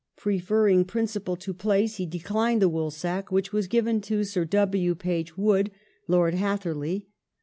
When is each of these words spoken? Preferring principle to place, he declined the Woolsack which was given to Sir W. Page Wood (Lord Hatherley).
Preferring 0.17 0.83
principle 0.85 1.35
to 1.35 1.53
place, 1.53 1.97
he 1.97 2.07
declined 2.07 2.59
the 2.59 2.67
Woolsack 2.71 3.29
which 3.31 3.53
was 3.53 3.67
given 3.67 4.01
to 4.01 4.23
Sir 4.23 4.45
W. 4.45 4.95
Page 4.95 5.37
Wood 5.37 5.69
(Lord 6.07 6.33
Hatherley). 6.33 7.07